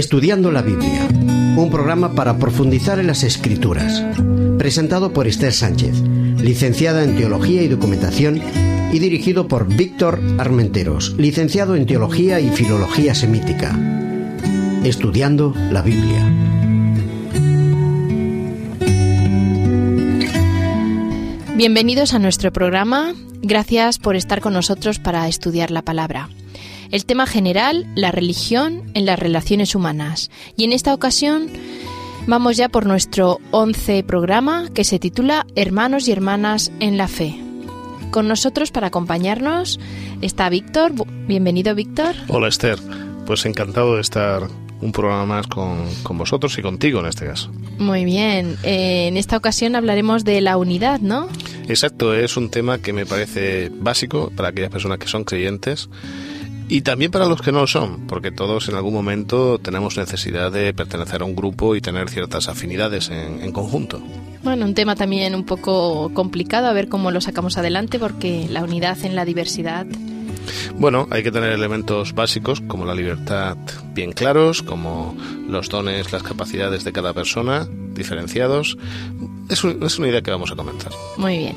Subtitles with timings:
[0.00, 1.06] Estudiando la Biblia,
[1.58, 4.02] un programa para profundizar en las escrituras,
[4.56, 6.00] presentado por Esther Sánchez,
[6.40, 8.40] licenciada en Teología y Documentación,
[8.94, 13.78] y dirigido por Víctor Armenteros, licenciado en Teología y Filología Semítica.
[14.84, 16.24] Estudiando la Biblia.
[21.56, 23.12] Bienvenidos a nuestro programa.
[23.42, 26.30] Gracias por estar con nosotros para estudiar la palabra.
[26.90, 30.28] El tema general, la religión en las relaciones humanas.
[30.56, 31.46] Y en esta ocasión
[32.26, 37.36] vamos ya por nuestro 11 programa que se titula Hermanos y Hermanas en la Fe.
[38.10, 39.78] Con nosotros para acompañarnos
[40.20, 40.92] está Víctor.
[41.28, 42.16] Bienvenido, Víctor.
[42.26, 42.80] Hola, Esther.
[43.24, 44.48] Pues encantado de estar
[44.80, 47.52] un programa más con, con, vosotros y contigo en este caso.
[47.78, 48.56] Muy bien.
[48.64, 51.28] Eh, en esta ocasión hablaremos de la unidad, ¿no?
[51.68, 55.88] Exacto, es un tema que me parece básico para aquellas personas que son creyentes
[56.70, 60.52] y también para los que no lo son, porque todos en algún momento tenemos necesidad
[60.52, 64.00] de pertenecer a un grupo y tener ciertas afinidades en, en conjunto.
[64.42, 68.62] Bueno, un tema también un poco complicado, a ver cómo lo sacamos adelante, porque la
[68.62, 69.86] unidad en la diversidad
[70.76, 73.56] bueno, hay que tener elementos básicos como la libertad
[73.92, 75.14] bien claros, como
[75.48, 78.78] los dones, las capacidades de cada persona diferenciados.
[79.48, 80.92] Es, un, es, una idea que vamos a comenzar.
[81.16, 81.56] Muy bien.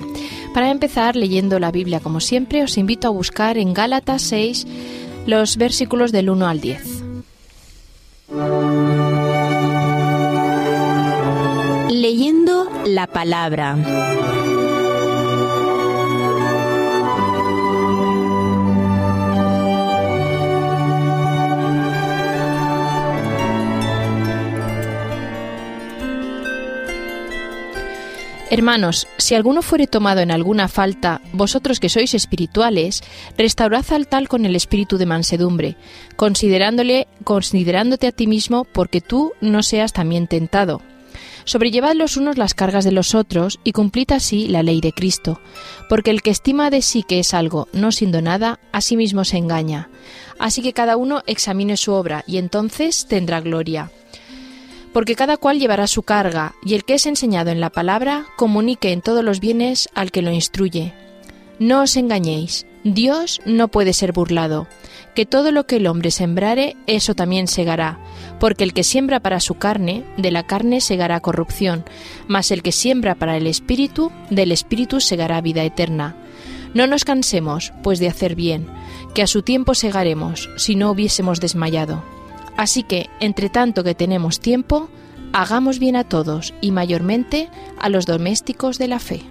[0.53, 4.67] Para empezar, leyendo la Biblia como siempre, os invito a buscar en Gálatas 6
[5.25, 7.03] los versículos del 1 al 10.
[11.89, 13.77] Leyendo la palabra.
[28.53, 33.01] Hermanos, si alguno fuere tomado en alguna falta, vosotros que sois espirituales,
[33.35, 35.75] restaurad al tal con el espíritu de mansedumbre,
[36.17, 40.83] considerándole, considerándote a ti mismo, porque tú no seas también tentado.
[41.45, 45.41] Sobrellevad los unos las cargas de los otros y cumplid así la ley de Cristo,
[45.89, 49.25] porque el que estima de sí que es algo, no siendo nada, a sí mismo
[49.25, 49.89] se engaña.
[50.37, 53.89] Así que cada uno examine su obra y entonces tendrá gloria
[54.93, 58.91] porque cada cual llevará su carga, y el que es enseñado en la palabra comunique
[58.91, 60.93] en todos los bienes al que lo instruye.
[61.59, 64.67] No os engañéis, Dios no puede ser burlado,
[65.15, 67.99] que todo lo que el hombre sembrare, eso también segará,
[68.39, 71.85] porque el que siembra para su carne, de la carne segará corrupción,
[72.27, 76.15] mas el que siembra para el espíritu, del espíritu segará vida eterna.
[76.73, 78.67] No nos cansemos, pues, de hacer bien,
[79.13, 82.03] que a su tiempo segaremos, si no hubiésemos desmayado.
[82.57, 84.89] Así que, entre tanto que tenemos tiempo,
[85.33, 87.49] hagamos bien a todos y mayormente
[87.79, 89.21] a los domésticos de la fe.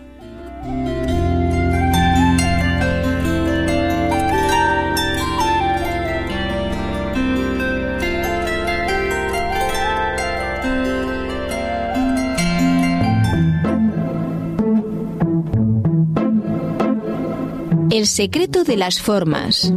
[17.91, 19.72] El secreto de las formas.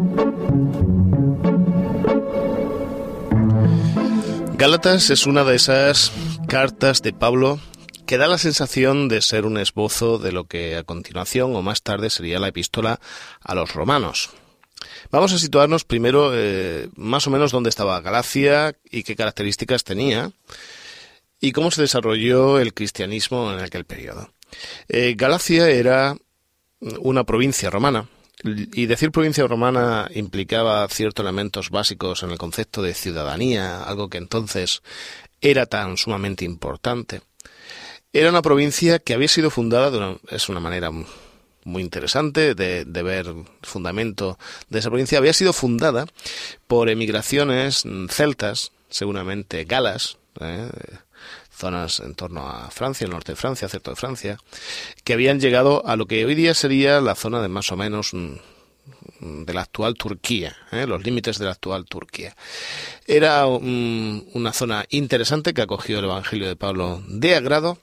[4.57, 6.13] Gálatas es una de esas
[6.47, 7.59] cartas de Pablo
[8.05, 11.81] que da la sensación de ser un esbozo de lo que a continuación o más
[11.81, 13.01] tarde sería la epístola
[13.41, 14.29] a los romanos.
[15.11, 20.31] Vamos a situarnos primero eh, más o menos dónde estaba Galacia y qué características tenía
[21.41, 24.31] y cómo se desarrolló el cristianismo en aquel periodo.
[24.87, 26.15] Eh, Galacia era
[26.79, 28.07] una provincia romana
[28.43, 34.17] y decir provincia romana implicaba ciertos elementos básicos en el concepto de ciudadanía, algo que
[34.17, 34.81] entonces
[35.41, 37.21] era tan sumamente importante.
[38.13, 42.85] Era una provincia que había sido fundada, de una, es una manera muy interesante de,
[42.85, 44.37] de, ver fundamento
[44.69, 46.05] de esa provincia, había sido fundada
[46.67, 50.69] por emigraciones celtas, seguramente galas, ¿eh?
[51.65, 54.37] Zonas en torno a Francia, el norte de Francia, centro de Francia,
[55.03, 58.11] que habían llegado a lo que hoy día sería la zona de más o menos
[59.19, 60.85] de la actual Turquía, ¿eh?
[60.85, 62.35] los límites de la actual Turquía.
[63.07, 67.79] Era una zona interesante que acogió el Evangelio de Pablo de agrado,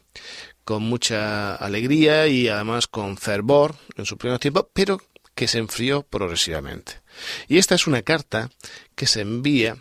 [0.65, 5.01] con mucha alegría y además con fervor en su primer tiempo, pero
[5.35, 7.01] que se enfrió progresivamente.
[7.49, 8.49] Y esta es una carta
[8.95, 9.77] que se envía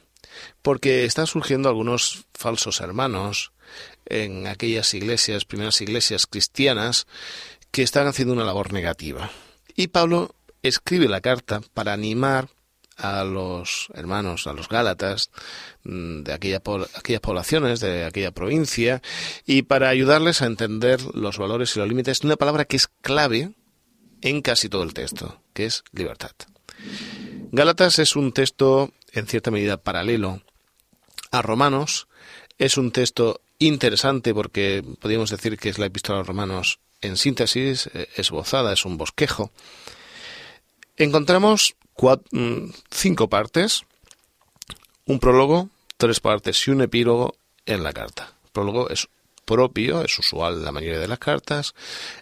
[0.63, 3.51] porque están surgiendo algunos falsos hermanos
[4.05, 7.07] en aquellas iglesias, primeras iglesias cristianas,
[7.71, 9.31] que están haciendo una labor negativa.
[9.75, 12.49] Y Pablo escribe la carta para animar
[12.97, 15.31] a los hermanos, a los Gálatas
[15.83, 16.61] mm, de aquella,
[16.95, 19.01] aquellas poblaciones, de aquella provincia,
[19.45, 22.87] y para ayudarles a entender los valores y los límites de una palabra que es
[23.01, 23.51] clave
[24.21, 26.31] en casi todo el texto, que es libertad.
[27.51, 30.41] Gálatas es un texto en cierta medida paralelo
[31.31, 32.07] a Romanos.
[32.57, 37.89] Es un texto interesante porque podríamos decir que es la epístola a Romanos en síntesis,
[37.93, 39.51] eh, esbozada, es un bosquejo.
[40.97, 41.75] Encontramos
[42.31, 43.83] mm, cinco partes,
[45.05, 47.35] un prólogo, tres partes y un epílogo
[47.65, 48.33] en la carta.
[48.45, 49.07] El prólogo es
[49.45, 51.73] propio, es usual la mayoría de las cartas,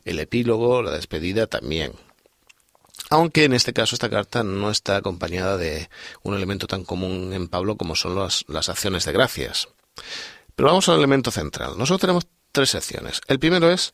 [0.05, 1.93] el epílogo, la despedida también.
[3.09, 5.89] Aunque en este caso esta carta no está acompañada de
[6.21, 9.69] un elemento tan común en Pablo como son las, las acciones de gracias.
[10.59, 11.77] Pero vamos al elemento central.
[11.77, 13.21] Nosotros tenemos tres secciones.
[13.29, 13.93] El primero es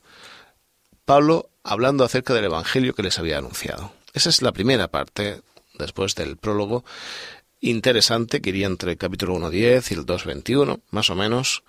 [1.05, 3.93] Pablo hablando acerca del Evangelio que les había anunciado.
[4.15, 5.43] Esa es la primera parte,
[5.77, 6.83] después del prólogo,
[7.61, 11.61] interesante, que iría entre el capítulo 1.10 y el 2.21, más o menos,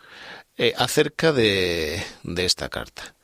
[0.56, 3.14] eh, acerca de, de esta carta.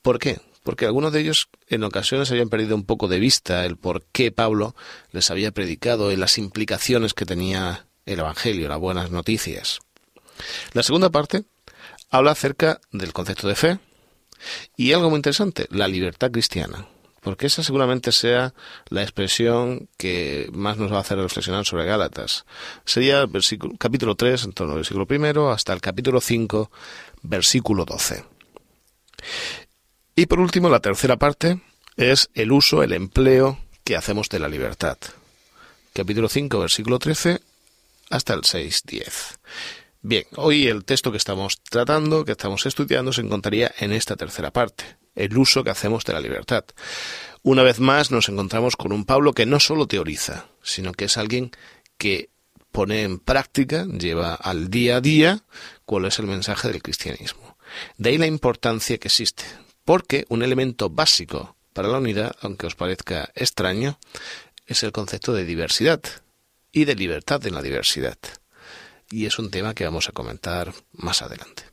[0.00, 0.40] ¿Por qué?
[0.62, 4.32] Porque algunos de ellos en ocasiones habían perdido un poco de vista el por qué
[4.32, 4.74] Pablo
[5.12, 9.80] les había predicado y las implicaciones que tenía el Evangelio, las buenas noticias.
[10.72, 11.44] La segunda parte
[12.10, 13.78] habla acerca del concepto de fe
[14.76, 16.86] y algo muy interesante, la libertad cristiana
[17.28, 18.54] porque esa seguramente sea
[18.88, 22.46] la expresión que más nos va a hacer reflexionar sobre Gálatas.
[22.84, 23.30] Sería el
[23.78, 26.70] capítulo 3, en torno al versículo primero, hasta el capítulo 5,
[27.22, 28.24] versículo 12.
[30.16, 31.60] Y por último, la tercera parte
[31.96, 34.96] es el uso, el empleo que hacemos de la libertad.
[35.92, 37.40] Capítulo 5, versículo 13,
[38.10, 39.38] hasta el 6, 10.
[40.00, 44.52] Bien, hoy el texto que estamos tratando, que estamos estudiando, se encontraría en esta tercera
[44.52, 44.84] parte
[45.16, 46.64] el uso que hacemos de la libertad.
[47.42, 51.18] Una vez más nos encontramos con un Pablo que no solo teoriza, sino que es
[51.18, 51.50] alguien
[51.96, 52.30] que
[52.70, 55.42] pone en práctica, lleva al día a día
[55.84, 57.56] cuál es el mensaje del cristianismo.
[57.96, 59.42] De ahí la importancia que existe,
[59.84, 63.98] porque un elemento básico para la unidad, aunque os parezca extraño,
[64.66, 66.00] es el concepto de diversidad
[66.70, 68.18] y de libertad en la diversidad.
[69.10, 71.64] Y es un tema que vamos a comentar más adelante.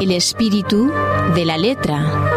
[0.00, 0.90] el espíritu
[1.34, 2.27] de la letra.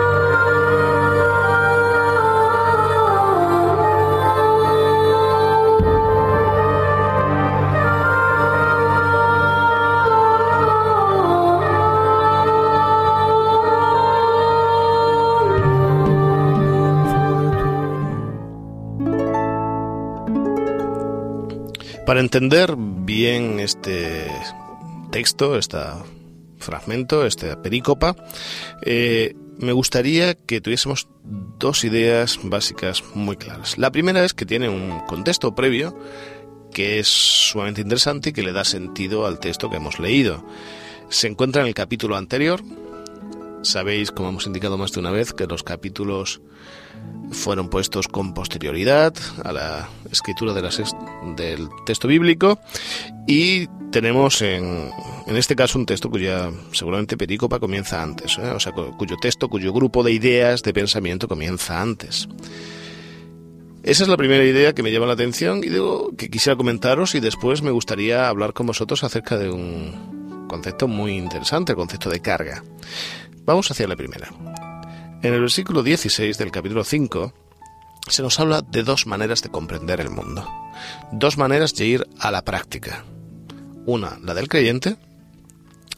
[22.11, 24.27] Para entender bien este
[25.13, 26.03] texto, esta
[26.57, 28.17] fragmento, esta perícopa,
[28.81, 33.77] eh, me gustaría que tuviésemos dos ideas básicas muy claras.
[33.77, 35.97] La primera es que tiene un contexto previo
[36.73, 40.45] que es sumamente interesante y que le da sentido al texto que hemos leído.
[41.07, 42.61] Se encuentra en el capítulo anterior.
[43.63, 46.41] Sabéis, como hemos indicado más de una vez, que los capítulos
[47.31, 49.13] fueron puestos con posterioridad
[49.43, 50.61] a la escritura de
[51.35, 52.59] del texto bíblico
[53.27, 54.91] y tenemos en,
[55.27, 58.49] en, este caso un texto cuya seguramente perícopa comienza antes, ¿eh?
[58.49, 62.27] o sea, cuyo texto, cuyo grupo de ideas, de pensamiento comienza antes.
[63.83, 67.15] Esa es la primera idea que me llama la atención y digo que quisiera comentaros
[67.15, 72.09] y después me gustaría hablar con vosotros acerca de un concepto muy interesante, el concepto
[72.09, 72.63] de carga.
[73.45, 74.30] Vamos hacia la primera.
[75.24, 77.33] En el versículo 16 del capítulo 5
[78.07, 80.48] se nos habla de dos maneras de comprender el mundo,
[81.12, 83.04] dos maneras de ir a la práctica.
[83.86, 84.98] Una, la del creyente,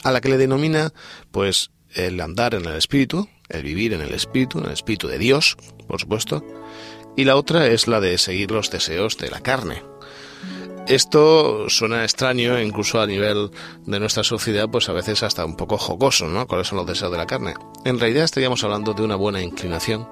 [0.04, 0.94] a la que le denomina
[1.32, 5.18] pues el andar en el espíritu, el vivir en el espíritu, en el espíritu de
[5.18, 5.58] Dios,
[5.88, 6.46] por supuesto,
[7.16, 9.84] y la otra es la de seguir los deseos de la carne,
[10.88, 13.52] esto suena extraño, incluso a nivel
[13.86, 16.48] de nuestra sociedad, pues a veces hasta un poco jocoso, ¿no?
[16.48, 17.54] ¿Cuáles son los deseos de la carne?
[17.86, 20.08] En realidad estaríamos hablando de una buena inclinación,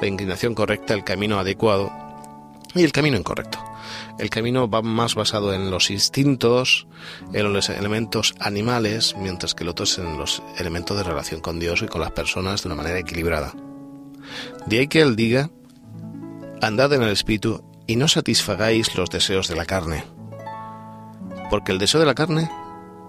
[0.00, 1.92] la inclinación correcta, el camino adecuado
[2.74, 3.58] y el camino incorrecto.
[4.18, 6.86] El camino va más basado en los instintos,
[7.32, 11.58] en los elementos animales, mientras que el otro es en los elementos de relación con
[11.58, 13.54] Dios y con las personas de una manera equilibrada.
[14.66, 15.50] De ahí que él diga,
[16.60, 20.04] andad en el espíritu y no satisfagáis los deseos de la carne.
[21.50, 22.50] Porque el deseo de la carne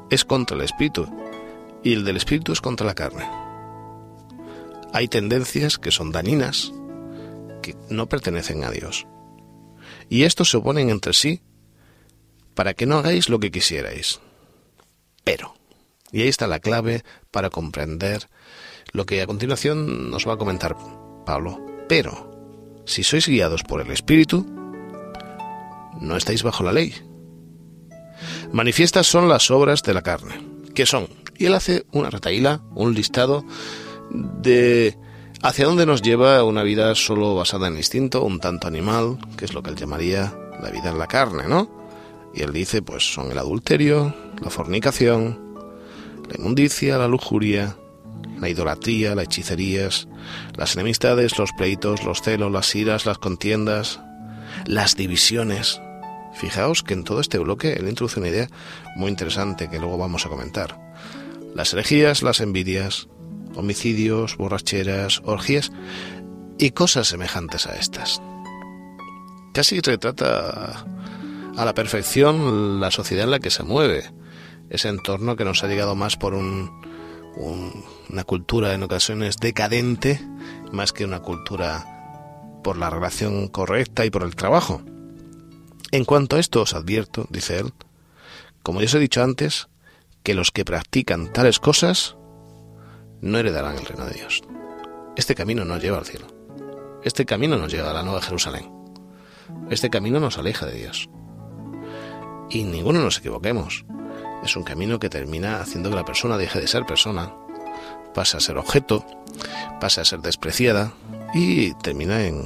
[0.09, 1.07] es contra el espíritu
[1.83, 3.27] y el del espíritu es contra la carne.
[4.93, 6.71] Hay tendencias que son dañinas,
[7.61, 9.07] que no pertenecen a Dios.
[10.09, 11.41] Y estos se oponen entre sí
[12.53, 14.19] para que no hagáis lo que quisierais.
[15.23, 15.53] Pero,
[16.11, 18.29] y ahí está la clave para comprender
[18.93, 20.75] lo que a continuación nos va a comentar
[21.25, 21.59] Pablo.
[21.89, 24.56] Pero, si sois guiados por el Espíritu,
[26.01, 26.93] no estáis bajo la ley.
[28.51, 30.35] Manifiestas son las obras de la carne.
[30.73, 31.07] ¿Qué son?
[31.37, 33.45] Y él hace una retaíla, un listado
[34.09, 34.97] de
[35.43, 39.45] ¿Hacia dónde nos lleva una vida solo basada en el instinto, un tanto animal, que
[39.45, 41.69] es lo que él llamaría la vida en la carne, ¿no?
[42.33, 45.55] Y él dice, pues son el adulterio, la fornicación,
[46.27, 47.77] la inmundicia, la lujuria,
[48.39, 50.07] la idolatría, las hechicerías,
[50.55, 53.99] las enemistades, los pleitos, los celos, las iras, las contiendas,
[54.65, 55.79] las divisiones.
[56.37, 58.47] Fijaos que en todo este bloque él introduce una idea
[58.95, 60.79] muy interesante que luego vamos a comentar.
[61.55, 63.07] Las herejías, las envidias,
[63.55, 65.71] homicidios, borracheras, orgías
[66.59, 68.21] y cosas semejantes a estas.
[69.53, 70.85] Casi retrata
[71.57, 74.11] a la perfección la sociedad en la que se mueve,
[74.69, 76.71] ese entorno que nos ha llegado más por un,
[78.09, 80.21] una cultura en ocasiones decadente,
[80.71, 84.83] más que una cultura por la relación correcta y por el trabajo.
[85.91, 87.73] En cuanto a esto os advierto, dice él,
[88.61, 89.69] como ya os he dicho antes,
[90.23, 92.17] que los que practican tales cosas
[93.21, 94.43] no heredarán el reino de Dios.
[95.15, 96.27] Este camino nos lleva al cielo.
[97.03, 98.69] Este camino nos lleva a la Nueva Jerusalén.
[99.69, 101.09] Este camino nos aleja de Dios.
[102.49, 103.85] Y ninguno nos equivoquemos.
[104.43, 107.33] Es un camino que termina haciendo que la persona deje de ser persona,
[108.13, 109.05] pase a ser objeto,
[109.79, 110.91] pase a ser despreciada
[111.33, 112.43] y termina en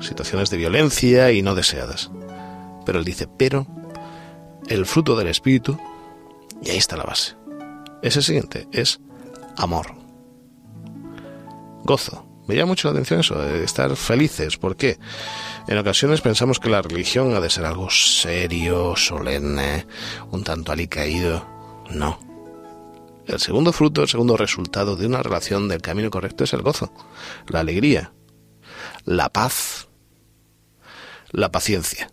[0.00, 2.10] situaciones de violencia y no deseadas.
[2.84, 3.66] Pero él dice, pero
[4.68, 5.78] el fruto del Espíritu,
[6.62, 7.36] y ahí está la base.
[8.02, 9.00] Es el siguiente, es
[9.56, 9.94] amor.
[11.84, 12.26] Gozo.
[12.46, 14.56] Me llama mucho la atención eso, de estar felices.
[14.56, 14.98] ¿Por qué?
[15.68, 19.86] En ocasiones pensamos que la religión ha de ser algo serio, solemne,
[20.32, 21.46] un tanto alicaído.
[21.90, 22.18] No.
[23.26, 26.92] El segundo fruto, el segundo resultado de una relación del camino correcto es el gozo,
[27.46, 28.12] la alegría,
[29.04, 29.88] la paz,
[31.30, 32.10] la paciencia.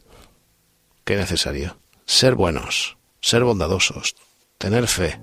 [1.04, 1.78] Qué necesario.
[2.06, 4.16] Ser buenos, ser bondadosos,
[4.58, 5.20] tener fe,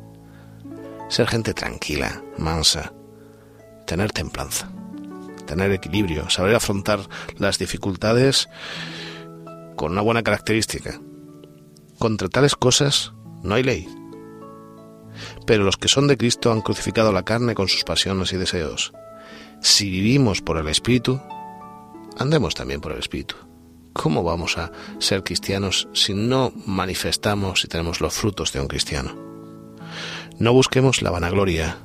[1.08, 2.92] ser gente tranquila, mansa,
[3.86, 4.70] tener templanza
[5.46, 7.00] tener equilibrio, saber afrontar
[7.38, 8.50] las dificultades
[9.76, 11.00] con una buena característica.
[11.98, 13.88] Contra tales cosas no hay ley.
[15.46, 18.92] Pero los que son de Cristo han crucificado la carne con sus pasiones y deseos.
[19.62, 21.18] Si vivimos por el Espíritu,
[22.18, 23.36] andemos también por el Espíritu.
[23.96, 29.16] ¿Cómo vamos a ser cristianos si no manifestamos y tenemos los frutos de un cristiano?
[30.38, 31.78] No busquemos la vanagloria,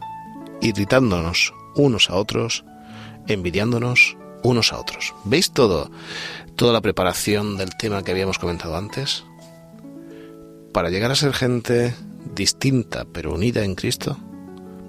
[0.61, 2.65] irritándonos unos a otros
[3.27, 5.13] envidiándonos unos a otros.
[5.23, 5.89] ¿Veis todo,
[6.55, 9.23] toda la preparación del tema que habíamos comentado antes?
[10.73, 11.95] Para llegar a ser gente
[12.35, 14.17] distinta pero unida en Cristo,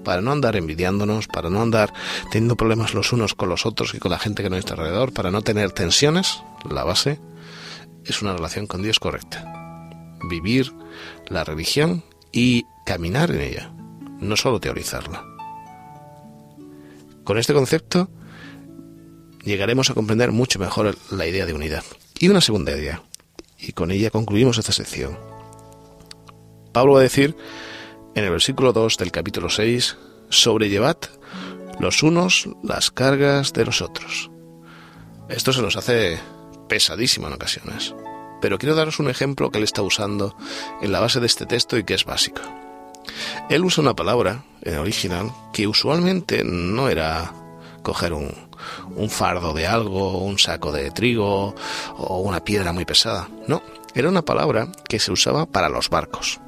[0.03, 1.93] para no andar envidiándonos, para no andar
[2.31, 5.13] teniendo problemas los unos con los otros y con la gente que no está alrededor,
[5.13, 7.19] para no tener tensiones, la base
[8.05, 9.79] es una relación con Dios correcta.
[10.29, 10.71] Vivir
[11.27, 13.73] la religión y caminar en ella,
[14.19, 15.25] no solo teorizarla.
[17.23, 18.09] Con este concepto
[19.43, 21.83] llegaremos a comprender mucho mejor la idea de unidad.
[22.19, 23.01] Y una segunda idea,
[23.59, 25.17] y con ella concluimos esta sección.
[26.71, 27.35] Pablo va a decir
[28.15, 29.97] en el versículo 2 del capítulo 6,
[30.29, 30.97] sobrellevad
[31.79, 34.29] los unos las cargas de los otros.
[35.29, 36.19] Esto se nos hace
[36.73, 37.93] pesadísimo en ocasiones,
[38.41, 40.35] pero quiero daros un ejemplo que él está usando
[40.81, 42.41] en la base de este texto y que es básico.
[43.51, 47.31] Él usa una palabra en el original que usualmente no era
[47.83, 48.33] coger un,
[48.95, 51.53] un fardo de algo, un saco de trigo
[51.95, 53.29] o una piedra muy pesada.
[53.47, 53.61] No,
[53.93, 56.39] era una palabra que se usaba para los barcos.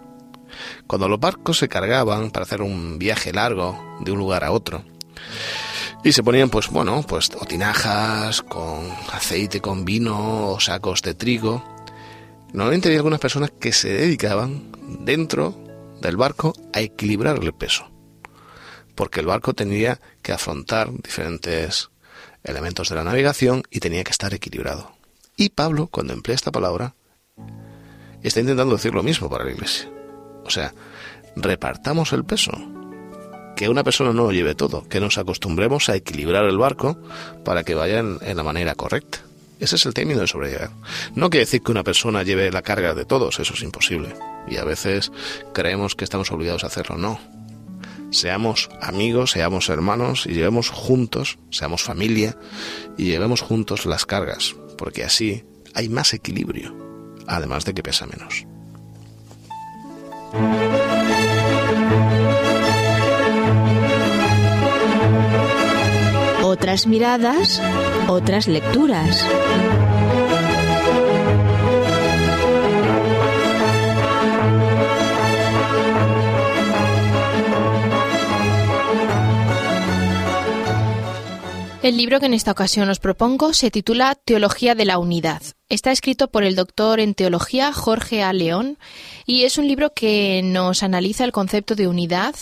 [0.88, 4.84] Cuando los barcos se cargaban para hacer un viaje largo de un lugar a otro,
[6.06, 11.16] y se ponían, pues bueno, pues o tinajas con aceite, con vino, o sacos de
[11.16, 11.64] trigo.
[12.54, 15.58] Normalmente había algunas personas que se dedicaban dentro
[16.02, 17.90] del barco a equilibrar el peso.
[18.94, 21.90] Porque el barco tenía que afrontar diferentes
[22.44, 24.96] elementos de la navegación y tenía que estar equilibrado.
[25.36, 26.94] Y Pablo, cuando emplea esta palabra,
[28.22, 29.90] está intentando decir lo mismo para la iglesia.
[30.44, 30.72] O sea,
[31.36, 32.75] repartamos el peso.
[33.56, 36.98] Que una persona no lo lleve todo, que nos acostumbremos a equilibrar el barco
[37.44, 39.20] para que vaya en, la manera correcta.
[39.60, 40.72] Ese es el término de sobrellevar.
[41.16, 44.14] No quiere decir que una persona lleve la carga de todos, eso es imposible.
[44.48, 45.12] Y a veces
[45.54, 46.98] creemos que estamos obligados a hacerlo.
[46.98, 47.20] No,
[48.12, 52.38] seamos amigos, seamos hermanos y llevemos juntos, seamos familia
[52.98, 55.44] y llevemos juntos las cargas, porque así
[55.74, 56.76] hay más equilibrio,
[57.28, 58.46] además de que pesa menos.
[66.66, 67.62] Otras miradas,
[68.08, 69.24] otras lecturas.
[81.84, 85.44] El libro que en esta ocasión os propongo se titula Teología de la Unidad.
[85.70, 88.34] Está escrito por el doctor en teología Jorge A.
[88.34, 88.80] León
[89.28, 92.34] y es un libro que nos analiza el concepto de unidad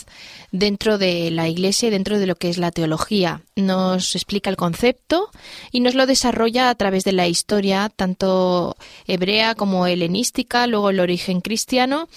[0.54, 3.42] dentro de la Iglesia y dentro de lo que es la teología.
[3.56, 5.30] Nos explica el concepto
[5.72, 11.00] y nos lo desarrolla a través de la historia, tanto hebrea como helenística, luego el
[11.00, 12.08] origen cristiano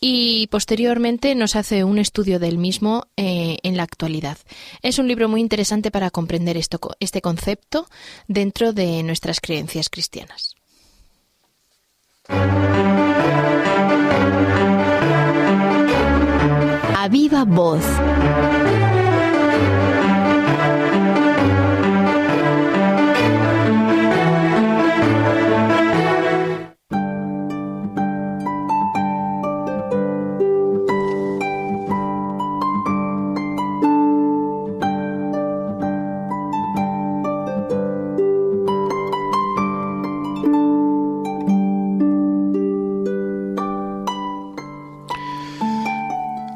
[0.00, 4.38] y posteriormente nos hace un estudio del mismo eh, en la actualidad.
[4.82, 7.86] Es un libro muy interesante para comprender este concepto
[8.28, 10.54] dentro de nuestras creencias cristianas.
[17.10, 17.82] Viva voz.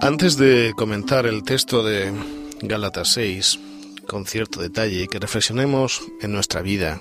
[0.04, 2.12] Antes de comentar el texto de
[2.60, 3.58] Gálatas 6
[4.06, 7.00] con cierto detalle, que reflexionemos en nuestra vida,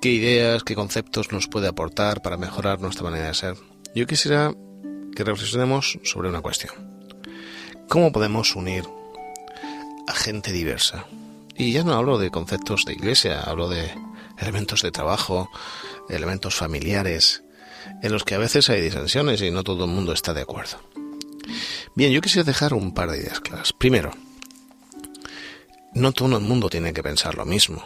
[0.00, 3.56] qué ideas, qué conceptos nos puede aportar para mejorar nuestra manera de ser,
[3.92, 4.54] yo quisiera
[5.16, 6.74] que reflexionemos sobre una cuestión.
[7.88, 8.84] ¿Cómo podemos unir
[10.06, 11.06] a gente diversa?
[11.56, 13.90] Y ya no hablo de conceptos de iglesia, hablo de
[14.38, 15.50] elementos de trabajo,
[16.08, 17.42] elementos familiares,
[18.00, 20.91] en los que a veces hay disensiones y no todo el mundo está de acuerdo.
[21.94, 23.72] Bien, yo quisiera dejar un par de ideas claras.
[23.72, 24.12] Primero,
[25.94, 27.84] no todo el mundo tiene que pensar lo mismo.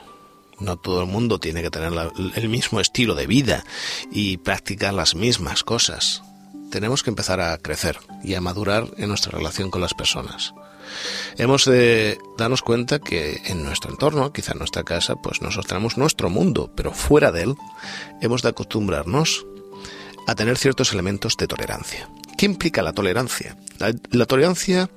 [0.59, 1.93] No todo el mundo tiene que tener
[2.35, 3.65] el mismo estilo de vida
[4.11, 6.23] y practicar las mismas cosas.
[6.71, 10.55] Tenemos que empezar a crecer y a madurar en nuestra relación con las personas.
[11.37, 15.99] Hemos de darnos cuenta que en nuestro entorno, quizá en nuestra casa, pues nosotros tenemos
[15.99, 17.55] nuestro mundo, pero fuera de él
[18.23, 19.47] hemos de acostumbrarnos
[20.27, 22.09] a tener ciertos elementos de tolerancia.
[22.37, 23.57] ¿Qué implica la tolerancia?
[23.79, 24.90] La, tolerancia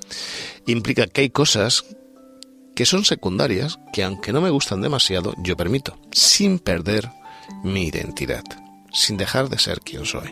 [0.65, 1.86] implica que hay cosas
[2.75, 7.10] que son secundarias, que aunque no me gustan demasiado, yo permito, sin perder
[7.63, 8.43] mi identidad,
[8.93, 10.32] sin dejar de ser quien soy.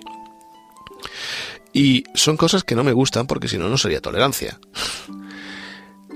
[1.74, 4.60] Y son cosas que no me gustan porque si no, no sería tolerancia.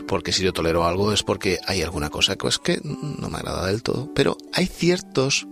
[0.08, 3.38] Porque si yo tolero algo es porque hay alguna cosa que, es que no me
[3.38, 4.10] agrada del todo.
[4.14, 5.48] Pero hay ciertos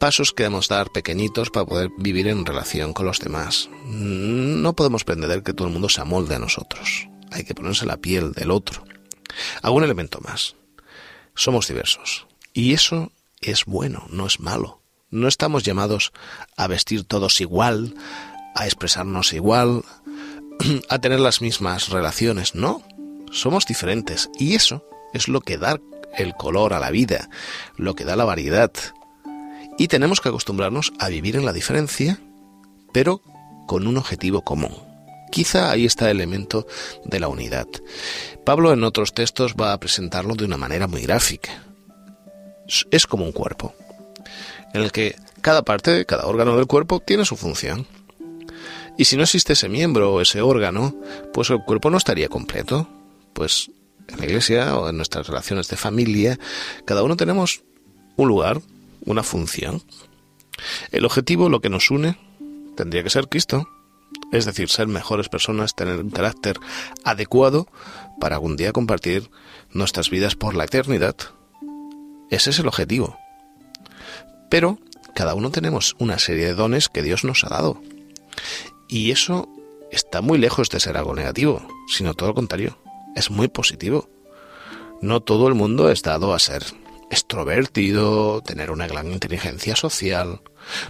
[0.00, 3.68] pasos que debemos dar pequeñitos para poder vivir en relación con los demás.
[3.84, 7.06] No podemos pretender que todo el mundo se amolde a nosotros.
[7.30, 8.82] Hay que ponerse la piel del otro.
[9.62, 10.56] Algún elemento más.
[11.34, 12.26] Somos diversos.
[12.52, 14.82] Y eso es bueno, no es malo.
[15.10, 16.12] No estamos llamados
[16.56, 17.94] a vestir todos igual,
[18.54, 19.84] a expresarnos igual,
[20.88, 22.54] a tener las mismas relaciones.
[22.54, 22.82] No,
[23.30, 24.30] somos diferentes.
[24.38, 24.82] Y eso
[25.12, 25.78] es lo que da
[26.16, 27.28] el color a la vida,
[27.76, 28.72] lo que da la variedad,
[29.80, 32.20] y tenemos que acostumbrarnos a vivir en la diferencia,
[32.92, 33.22] pero
[33.66, 34.76] con un objetivo común.
[35.32, 36.66] Quizá ahí está el elemento
[37.06, 37.66] de la unidad.
[38.44, 41.64] Pablo en otros textos va a presentarlo de una manera muy gráfica.
[42.90, 43.74] Es como un cuerpo,
[44.74, 47.86] en el que cada parte, cada órgano del cuerpo tiene su función.
[48.98, 50.94] Y si no existe ese miembro o ese órgano,
[51.32, 52.86] pues el cuerpo no estaría completo.
[53.32, 53.70] Pues
[54.08, 56.38] en la iglesia o en nuestras relaciones de familia,
[56.84, 57.62] cada uno tenemos
[58.16, 58.60] un lugar,
[59.04, 59.82] una función.
[60.90, 62.18] El objetivo, lo que nos une,
[62.76, 63.68] tendría que ser Cristo,
[64.32, 66.58] es decir, ser mejores personas, tener un carácter
[67.04, 67.66] adecuado
[68.20, 69.30] para algún día compartir
[69.72, 71.16] nuestras vidas por la eternidad.
[72.30, 73.18] Ese es el objetivo.
[74.50, 74.78] Pero
[75.14, 77.80] cada uno tenemos una serie de dones que Dios nos ha dado.
[78.88, 79.48] Y eso
[79.90, 82.78] está muy lejos de ser algo negativo, sino todo lo contrario,
[83.16, 84.08] es muy positivo.
[85.00, 86.64] No todo el mundo es dado a ser
[87.10, 90.40] extrovertido, tener una gran inteligencia social.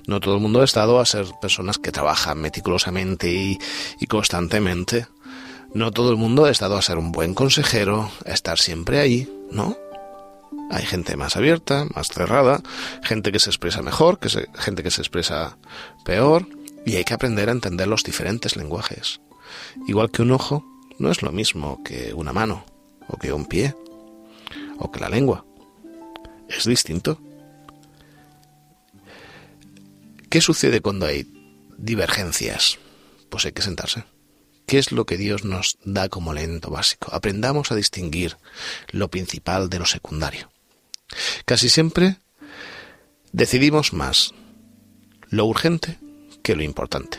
[0.07, 3.59] No todo el mundo ha estado a ser personas que trabajan meticulosamente y,
[4.07, 5.07] constantemente.
[5.75, 9.33] No todo el mundo ha estado a ser un buen consejero, a estar siempre ahí,
[9.51, 9.77] ¿no?
[10.71, 12.61] Hay gente más abierta, más cerrada,
[13.03, 15.57] gente que se expresa mejor, que gente que se expresa
[16.05, 16.47] peor,
[16.85, 19.21] y hay que aprender a entender los diferentes lenguajes.
[19.87, 20.65] Igual que un ojo
[20.99, 22.65] no es lo mismo que una mano,
[23.09, 23.75] o que un pie,
[24.79, 25.45] o que la lengua
[26.51, 27.21] es distinto.
[30.29, 31.27] ¿Qué sucede cuando hay
[31.77, 32.79] divergencias?
[33.29, 34.05] Pues hay que sentarse.
[34.67, 37.13] ¿Qué es lo que Dios nos da como elemento básico?
[37.13, 38.37] Aprendamos a distinguir
[38.91, 40.51] lo principal de lo secundario.
[41.45, 42.19] Casi siempre
[43.33, 44.33] decidimos más
[45.29, 45.99] lo urgente
[46.43, 47.19] que lo importante.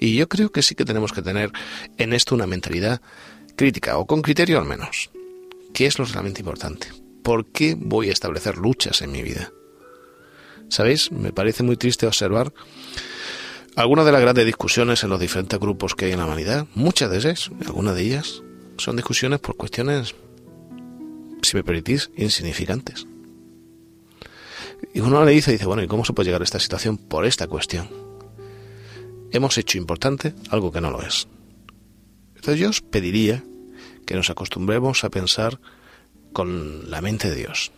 [0.00, 1.52] Y yo creo que sí que tenemos que tener
[1.98, 3.02] en esto una mentalidad
[3.56, 5.10] crítica, o con criterio al menos
[5.72, 7.01] ¿Qué es lo realmente importante?
[7.22, 9.52] ¿Por qué voy a establecer luchas en mi vida?
[10.68, 11.12] ¿Sabéis?
[11.12, 12.52] Me parece muy triste observar
[13.76, 16.66] algunas de las grandes discusiones en los diferentes grupos que hay en la humanidad.
[16.74, 18.42] Muchas de ellas, algunas de ellas,
[18.76, 20.14] son discusiones por cuestiones,
[21.42, 23.06] si me permitís, insignificantes.
[24.94, 27.24] Y uno le dice, dice, bueno, ¿y cómo se puede llegar a esta situación por
[27.24, 27.88] esta cuestión?
[29.30, 31.28] Hemos hecho importante algo que no lo es.
[32.34, 33.42] Entonces yo os pediría
[34.04, 35.60] que nos acostumbremos a pensar
[36.32, 37.72] con la mente de Dios,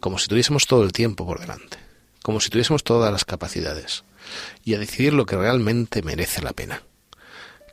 [0.00, 1.78] como si tuviésemos todo el tiempo por delante,
[2.22, 4.04] como si tuviésemos todas las capacidades,
[4.64, 6.82] y a decidir lo que realmente merece la pena,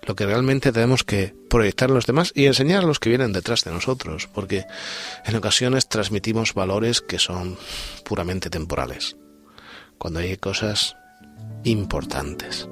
[0.04, 3.34] lo que realmente tenemos que proyectar a los demás y enseñar a los que vienen
[3.34, 4.66] detrás de nosotros, porque
[5.26, 7.58] en ocasiones transmitimos valores que son
[8.04, 9.18] puramente temporales,
[9.98, 10.96] cuando hay cosas
[11.64, 12.68] importantes,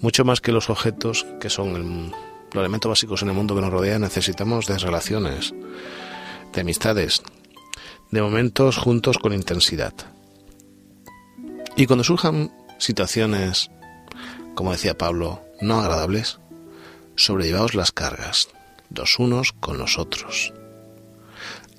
[0.00, 2.12] mucho más que los objetos que son el,
[2.56, 5.54] los elementos básicos en el mundo que nos rodea, necesitamos de relaciones,
[6.52, 7.22] de amistades,
[8.10, 9.92] de momentos juntos con intensidad.
[11.76, 13.70] Y cuando surjan situaciones,
[14.54, 16.38] como decía Pablo, no agradables,
[17.14, 18.48] sobrellevaos las cargas,
[18.94, 20.54] los unos con los otros.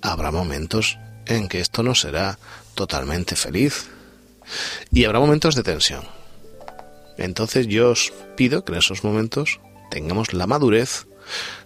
[0.02, 2.38] Habrá momentos en que esto no será
[2.76, 3.90] totalmente feliz
[4.92, 6.04] y habrá momentos de tensión.
[7.18, 11.08] Entonces yo os pido que en esos momentos tengamos la madurez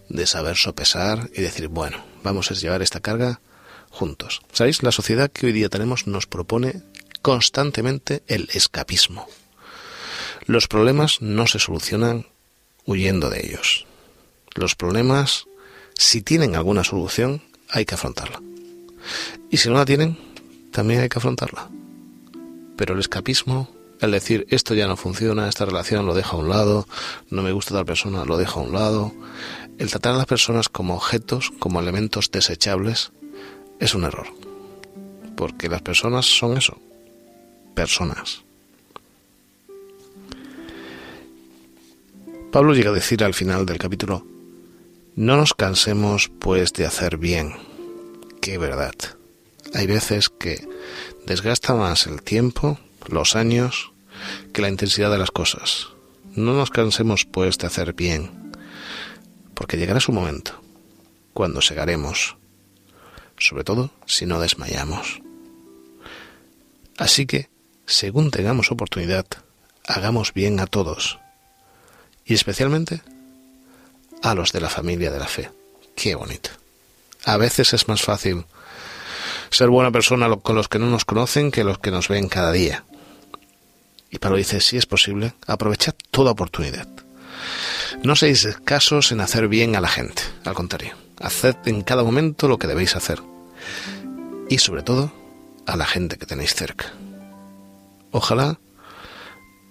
[0.10, 3.42] de saber sopesar y decir, bueno, vamos a llevar esta carga
[3.90, 4.42] juntos.
[4.52, 4.84] ¿Sabéis?
[4.84, 6.82] La sociedad que hoy día tenemos nos propone
[7.22, 9.28] constantemente el escapismo.
[10.46, 12.28] Los problemas no se solucionan
[12.86, 13.86] huyendo de ellos.
[14.56, 15.46] Los problemas,
[15.96, 18.42] si tienen alguna solución, hay que afrontarla.
[19.50, 20.18] Y si no la tienen,
[20.72, 21.70] también hay que afrontarla.
[22.76, 23.70] Pero el escapismo,
[24.02, 26.88] el decir esto ya no funciona, esta relación lo dejo a un lado,
[27.30, 29.14] no me gusta tal persona, lo dejo a un lado,
[29.78, 33.12] el tratar a las personas como objetos, como elementos desechables,
[33.80, 34.28] es un error.
[35.36, 36.80] Porque las personas son eso,
[37.76, 38.42] personas.
[42.52, 44.26] Pablo llega a decir al final del capítulo,
[45.16, 47.54] no nos cansemos pues de hacer bien.
[48.42, 48.94] Qué verdad.
[49.74, 50.68] Hay veces que
[51.26, 52.80] desgasta más el tiempo,
[53.12, 53.92] los años,
[54.54, 55.88] que la intensidad de las cosas.
[56.36, 58.52] No nos cansemos pues de hacer bien,
[59.54, 60.62] porque llegará su momento,
[61.34, 62.38] cuando segaremos,
[63.38, 65.22] sobre todo si no desmayamos.
[66.98, 67.50] Así que
[67.86, 69.26] según tengamos oportunidad,
[69.88, 71.20] hagamos bien a todos,
[72.26, 73.02] y especialmente
[74.22, 75.52] a los de la familia de la fe.
[75.96, 76.52] Qué bonito.
[77.26, 78.46] A veces es más fácil
[79.50, 82.52] ser buena persona con los que no nos conocen que los que nos ven cada
[82.52, 82.86] día.
[84.12, 86.88] Y Pablo dice, si es posible, aprovechad toda oportunidad.
[88.04, 92.48] No seáis escasos en hacer bien a la gente, al contrario, haced en cada momento
[92.48, 93.22] lo que debéis hacer.
[94.50, 95.14] Y sobre todo,
[95.66, 96.92] a la gente que tenéis cerca.
[98.12, 98.60] Ojalá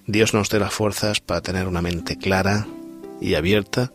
[0.07, 2.66] Dios nos dé las fuerzas para tener una mente clara
[3.20, 3.92] y abierta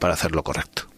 [0.00, 0.88] para hacer lo correcto.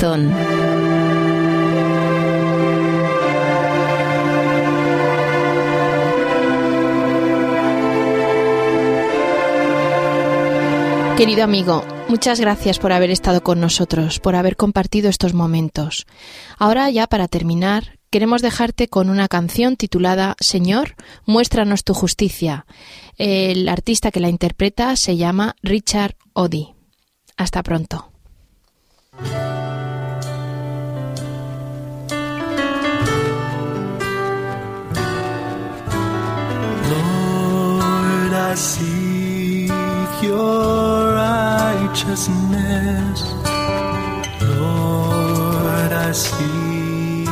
[0.00, 0.32] Querido
[11.44, 16.06] amigo, muchas gracias por haber estado con nosotros, por haber compartido estos momentos.
[16.56, 20.94] Ahora ya para terminar, queremos dejarte con una canción titulada Señor,
[21.26, 22.64] muéstranos tu justicia.
[23.18, 26.72] El artista que la interpreta se llama Richard Oddy.
[27.36, 28.10] Hasta pronto.
[38.50, 39.70] I seek
[40.24, 43.22] your righteousness.
[44.42, 47.28] Lord, I seek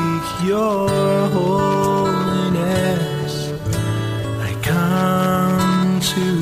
[0.47, 0.89] your
[1.35, 3.51] holiness.
[4.47, 6.38] I come to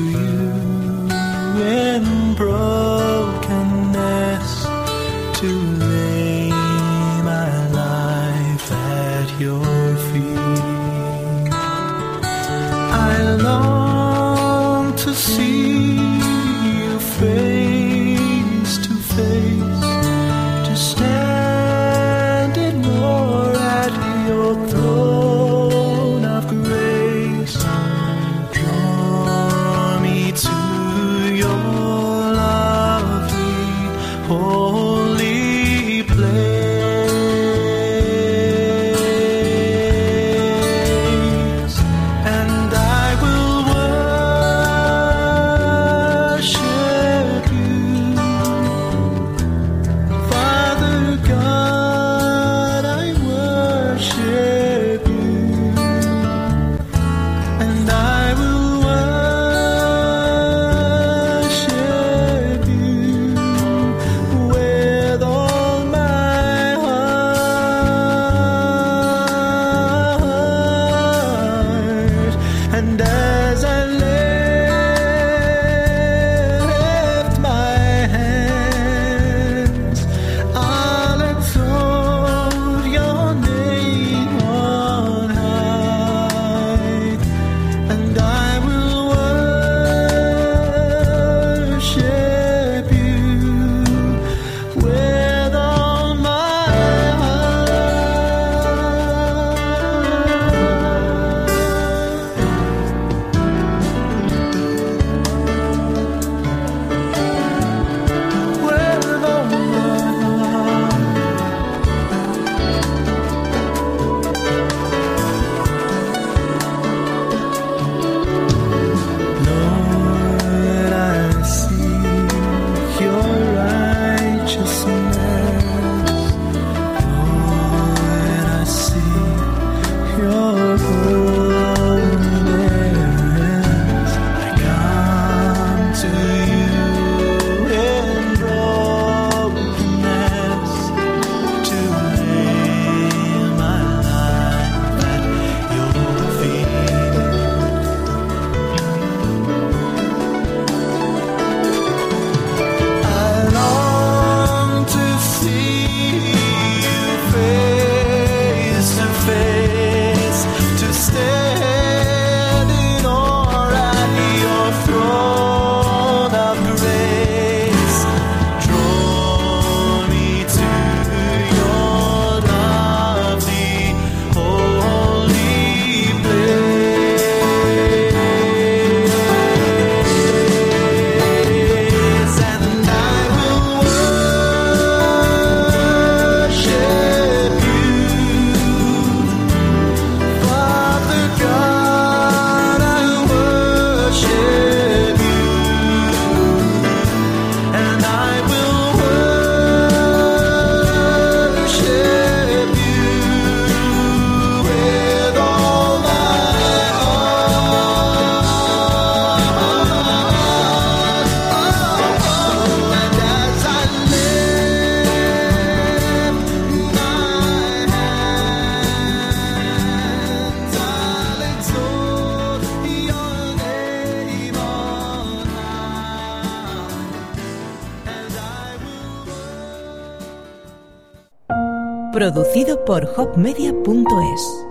[232.87, 234.66] por hopmedia.es